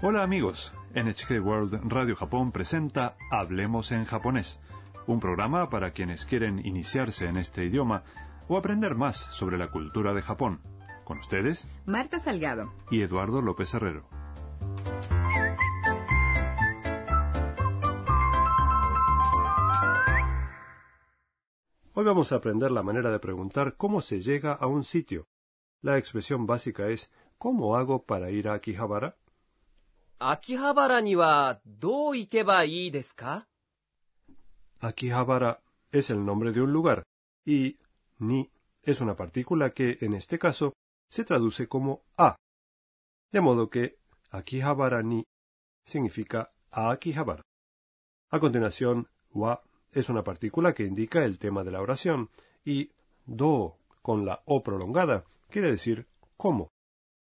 [0.00, 4.60] Hola amigos, NHK World Radio Japón presenta Hablemos en japonés,
[5.08, 8.04] un programa para quienes quieren iniciarse en este idioma
[8.46, 10.60] o aprender más sobre la cultura de Japón.
[11.02, 12.72] Con ustedes, Marta Salgado.
[12.92, 14.08] y Eduardo López Herrero.
[21.94, 25.26] Hoy vamos a aprender la manera de preguntar cómo se llega a un sitio.
[25.80, 29.16] La expresión básica es ¿Cómo hago para ir a Akihabara?
[30.19, 33.45] 秋葉原にはどう行けばいいですか
[34.79, 35.59] Akihabara
[35.93, 37.03] es el nombre de un lugar
[37.45, 37.77] y
[38.19, 38.49] ni
[38.83, 40.73] es una partícula que, en este caso,
[41.09, 42.35] se traduce como a.
[43.31, 43.97] De modo que
[44.29, 45.25] Akihabara ni
[45.85, 47.43] significa a Akihabara.
[48.29, 52.29] A continuación, wa es una partícula que indica el tema de la oración
[52.65, 52.91] y
[53.25, 56.69] do con la o prolongada quiere decir cómo.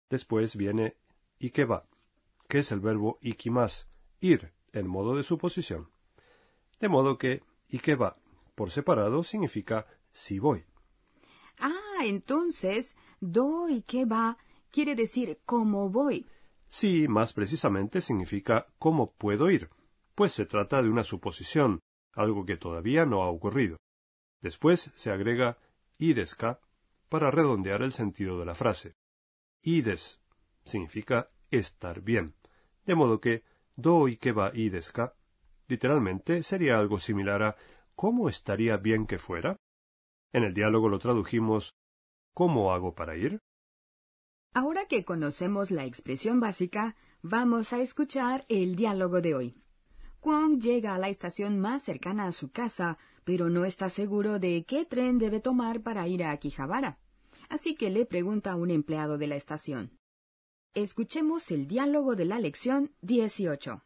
[0.09, 0.97] Después viene
[1.39, 1.87] ikeba,
[2.48, 5.90] que es el verbo ikimas, ir, en modo de suposición.
[6.80, 8.18] De modo que ikeba
[8.56, 10.66] por separado significa si voy.
[11.60, 14.38] Ah, entonces, do y que va
[14.72, 16.26] quiere decir cómo voy.
[16.70, 19.70] Sí, más precisamente significa cómo puedo ir,
[20.16, 21.80] pues se trata de una suposición,
[22.14, 23.78] algo que todavía no ha ocurrido.
[24.42, 25.58] Después se agrega
[25.98, 26.60] ideska
[27.10, 28.96] para redondear el sentido de la frase.
[29.62, 30.20] Ides
[30.66, 32.36] significa estar bien,
[32.88, 33.44] de modo que
[33.76, 35.14] do ikeba ideska
[35.68, 37.56] literalmente sería algo similar a
[37.96, 39.60] ¿cómo estaría bien que fuera?
[40.32, 41.76] En el diálogo lo tradujimos
[42.34, 43.40] ¿cómo hago para ir?
[44.54, 49.56] Ahora que conocemos la expresión básica, vamos a escuchar el diálogo de hoy.
[50.20, 54.66] Kwon llega a la estación más cercana a su casa, pero no está seguro de
[54.66, 56.98] qué tren debe tomar para ir a Akihabara.
[57.50, 59.97] Así que le pregunta a un empleado de la estación.
[60.77, 63.83] Escuchemos el diálogo de la lección 18.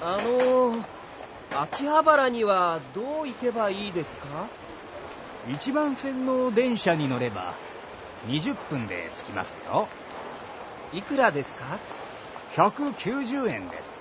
[0.00, 0.84] あのー、
[1.50, 4.48] 秋葉原にはどう行けばいいですか
[5.52, 7.54] 一番線の電車に乗れば
[8.28, 9.88] 20分で着きますよ
[10.92, 11.78] いくらですか
[12.54, 13.98] 190円です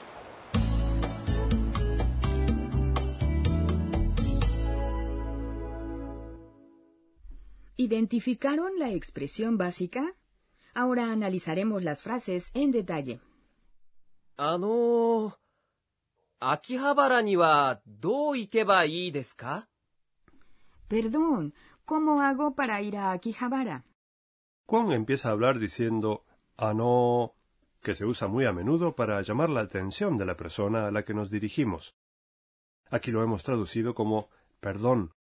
[7.79, 10.15] ¿Identificaron la expresión básica?
[10.73, 13.19] Ahora analizaremos las frases en detalle.
[14.39, 15.33] あのー、
[16.39, 19.67] 秋葉原にはどう行けばいいですか
[20.89, 21.53] Perdón,
[21.85, 23.83] ¿cómo hago para ir a Akihabara?
[24.67, 26.23] Kwon empieza a hablar diciendo
[26.56, 27.34] ah no,
[27.82, 31.04] que se usa muy a menudo para llamar la atención de la persona a la
[31.04, 31.94] que nos dirigimos.
[32.90, 34.30] Aquí lo hemos traducido como
[34.60, 35.12] perdón,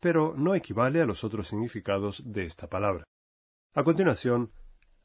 [0.00, 3.04] pero no equivale a los otros significados de esta palabra.
[3.72, 4.52] A continuación,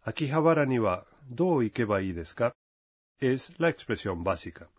[0.02, 2.00] Akihabara ni wa do ikeba
[2.36, 2.54] ka?
[3.20, 4.70] es la expresión básica.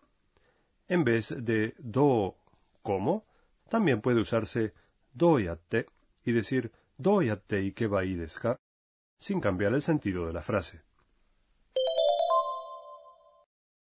[0.87, 2.35] En vez de do
[2.81, 3.25] como,
[3.69, 4.73] también puede usarse
[5.13, 5.87] do yatte
[6.25, 8.01] y decir do yatte ikeba?
[9.21, 10.81] Sin cambiar el sentido de la frase.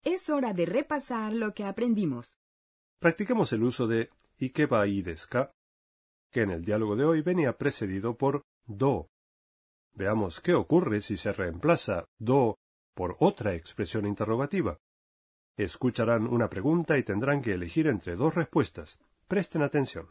[0.04, 2.36] Es hora de repasar lo que aprendimos.
[3.00, 4.10] Practiquemos el uso de
[4.40, 5.52] ikeba ii desu ka?
[6.32, 9.10] que en el diálogo de hoy venía precedido por do.
[9.94, 12.58] Veamos qué ocurre si se reemplaza do
[12.96, 14.78] por otra expresión interrogativa.
[15.58, 19.00] Escucharán una pregunta y tendrán que elegir entre dos respuestas.
[19.28, 20.10] Presten atención.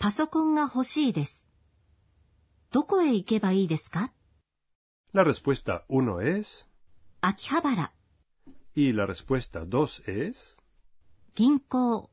[0.00, 1.46] パソコンが欲しいです。
[2.70, 4.12] どこへ行けばいいですか
[5.14, 6.66] La respuesta 1 es
[7.22, 7.92] 秋葉原、
[8.74, 10.58] y la respuesta 2 es
[11.34, 12.10] 銀行、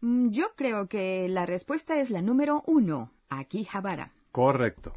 [0.00, 4.12] Mm, Yo creo que la respuesta es la número uno, Akihabara.
[4.32, 4.92] correcto.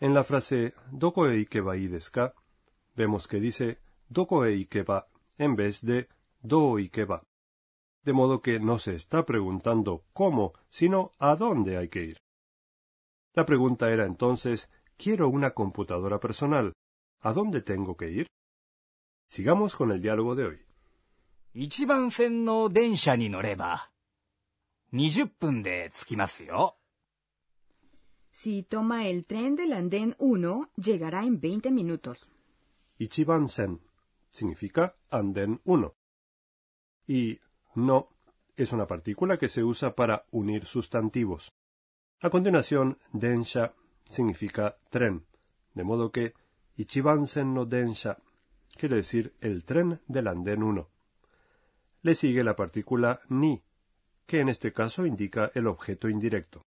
[0.00, 2.34] En la frase doko e ikeba ii desu ka?
[2.96, 3.78] vemos que dice
[4.12, 5.08] doko e ikeba
[5.38, 6.08] en vez de
[6.42, 7.22] do ikeba.
[8.04, 12.16] De modo que no se está preguntando cómo, sino a dónde hay que ir.
[13.34, 16.72] La pregunta era entonces, quiero una computadora personal.
[17.20, 18.26] ¿A dónde tengo que ir?
[19.28, 20.68] Sigamos con el diálogo de hoy.
[21.54, 23.90] 一番線の電車に乗れば
[24.92, 26.76] 20分で着きますよ
[28.30, 32.30] Si toma el tren del andén 1, llegará en 20 minutos.
[32.98, 33.80] Ichiban sen
[34.33, 35.95] significa anden uno.
[37.07, 37.39] Y
[37.75, 38.09] no
[38.55, 41.53] es una partícula que se usa para unir sustantivos.
[42.21, 43.73] A continuación, densha
[44.09, 45.25] significa tren,
[45.73, 46.33] de modo que
[46.75, 48.17] ichibansen no densha
[48.77, 50.89] quiere decir el tren del andén 1.
[52.01, 53.63] Le sigue la partícula ni,
[54.25, 56.65] que en este caso indica el objeto indirecto.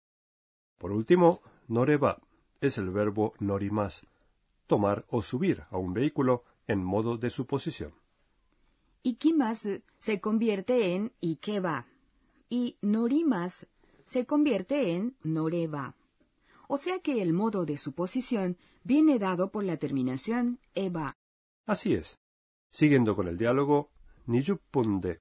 [0.78, 2.20] Por último, noreba
[2.60, 4.06] es el verbo norimas,
[4.67, 7.94] tomar o subir a un vehículo en modo de suposición.
[9.02, 9.69] Ikimas
[9.99, 11.87] se convierte en ikeba
[12.49, 13.66] y norimas
[14.06, 15.96] se convierte en noreba.
[16.69, 21.16] O sea que el modo de suposición viene dado por la terminación eba.
[21.66, 22.19] Así es.
[22.70, 23.90] Siguiendo con el diálogo,
[24.26, 25.20] niyupunde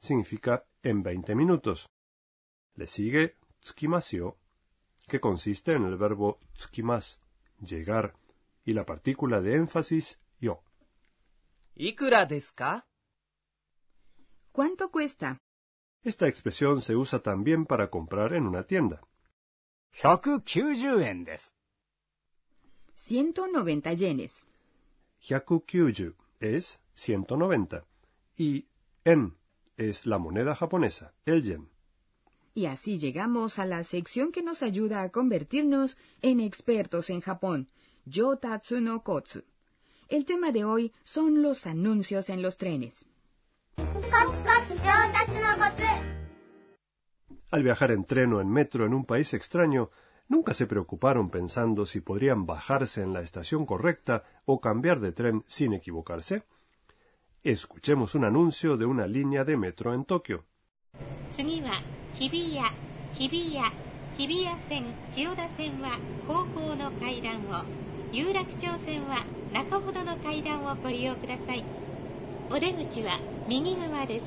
[0.00, 1.88] significa en veinte minutos.
[2.74, 4.38] Le sigue tsukimasio,
[5.06, 7.20] que consiste en el verbo tsukimas,
[7.60, 8.14] llegar,
[8.64, 10.63] y la partícula de énfasis yo.
[11.75, 12.85] いくらですか
[14.51, 15.37] ¿Cuánto cuesta?
[16.03, 19.01] Esta expresión se usa también para comprar en una tienda.
[19.93, 21.53] 190円です。
[22.95, 24.45] 190 yenes.
[25.19, 27.85] 190 es 190
[28.37, 28.67] y
[29.03, 29.37] en
[29.77, 31.69] es la moneda japonesa, el yen.
[32.53, 37.69] Y así llegamos a la sección que nos ayuda a convertirnos en expertos en Japón,
[38.05, 39.43] Yotatsu no Kotsu.
[40.08, 43.06] El tema de hoy son los anuncios en los trenes.
[47.50, 49.90] Al viajar en tren o en metro en un país extraño,
[50.28, 55.44] nunca se preocuparon pensando si podrían bajarse en la estación correcta o cambiar de tren
[55.46, 56.44] sin equivocarse.
[57.42, 60.44] Escuchemos un anuncio de una línea de metro en Tokio.
[69.53, 71.63] 次は日比谷日比谷日比谷線千代田線は後方の階段を有楽町線は中ほどの階段をご利用ください
[72.49, 74.25] お出口は右側です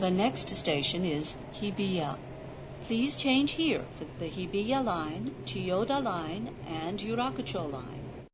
[0.00, 2.16] The next station is Hibiya.
[2.88, 8.26] Please change here for the Hibiya line, Chiyoda line, and Yurakucho line.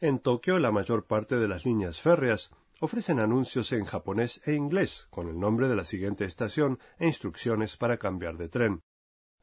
[0.00, 5.06] En Tokio, la mayor parte de las líneas férreas ofrecen anuncios en japonés e inglés
[5.10, 8.82] con el nombre de la siguiente estación e instrucciones para cambiar de tren.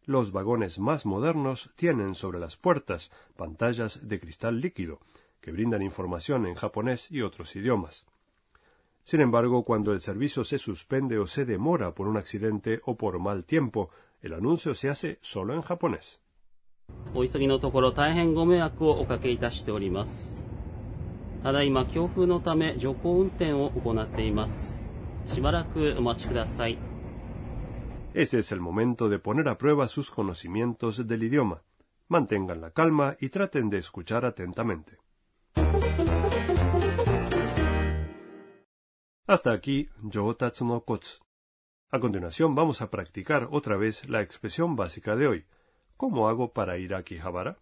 [0.07, 5.01] Los vagones más modernos tienen sobre las puertas pantallas de cristal líquido
[5.41, 8.05] que brindan información en japonés y otros idiomas.
[9.03, 13.19] Sin embargo, cuando el servicio se suspende o se demora por un accidente o por
[13.19, 13.91] mal tiempo,
[14.21, 16.21] el anuncio se hace solo en japonés.
[28.15, 31.65] Ese es el momento de poner a prueba sus conocimientos del idioma.
[32.07, 34.99] Mantengan la calma y traten de escuchar atentamente.
[39.27, 41.25] Hasta aquí, Yotatsu no Kotsu.
[41.91, 45.47] A continuación vamos a practicar otra vez la expresión básica de hoy.
[45.97, 47.59] ¿Cómo hago para ir a Akihabara?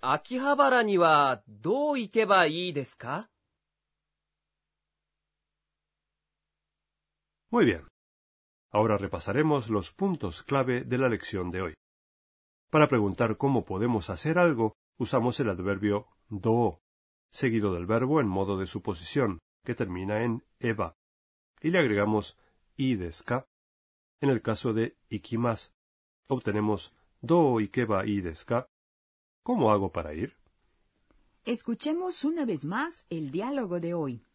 [0.00, 2.46] Akihabara ni wa dou ikeba
[2.96, 3.30] ka?
[7.50, 7.95] Muy bien.
[8.70, 11.74] Ahora repasaremos los puntos clave de la lección de hoy.
[12.70, 16.80] Para preguntar cómo podemos hacer algo, usamos el adverbio do,
[17.30, 20.96] seguido del verbo en modo de suposición, que termina en eva,
[21.60, 22.36] y le agregamos
[22.76, 23.46] i desu ka.
[24.20, 25.72] En el caso de ikimas,
[26.28, 28.68] obtenemos do ikeba i desu ka.
[29.42, 30.36] ¿Cómo hago para ir?
[31.44, 34.25] Escuchemos una vez más el diálogo de hoy.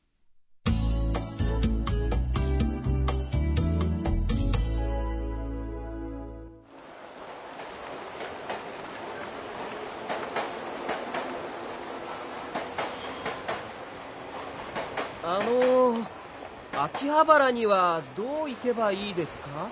[15.23, 16.21] あのー
[16.73, 19.69] 秋葉原にはどう行けばいいですか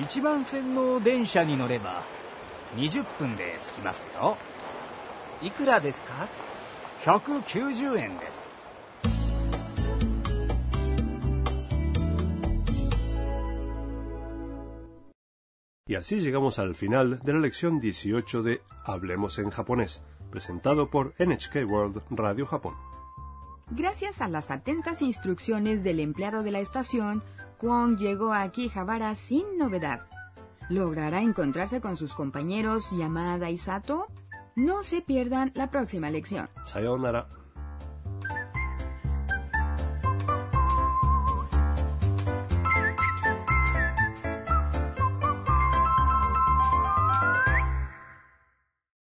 [0.00, 2.04] 一番線の電車に乗れば
[2.76, 4.36] 20分で着きますよ。
[5.42, 6.28] いくらですか
[7.04, 8.48] 190円です。
[15.88, 21.64] Y así llegamos al final de la lección 18 de Hablemos en japonés, presentado por NHK
[21.64, 22.74] World Radio Japón.
[23.70, 27.22] Gracias a las atentas instrucciones del empleado de la estación,
[27.58, 30.06] Kwon llegó a Akihabara sin novedad.
[30.70, 34.06] ¿Logrará encontrarse con sus compañeros Yamada y Sato?
[34.56, 36.48] No se pierdan la próxima lección.
[36.64, 37.28] Sayonara.